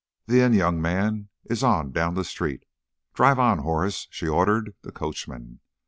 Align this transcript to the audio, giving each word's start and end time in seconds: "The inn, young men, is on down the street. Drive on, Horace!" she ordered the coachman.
"The 0.25 0.41
inn, 0.41 0.53
young 0.53 0.81
men, 0.81 1.29
is 1.47 1.61
on 1.63 1.91
down 1.91 2.15
the 2.15 2.23
street. 2.23 2.65
Drive 3.13 3.37
on, 3.37 3.59
Horace!" 3.59 4.07
she 4.09 4.27
ordered 4.27 4.73
the 4.81 4.91
coachman. 4.91 5.59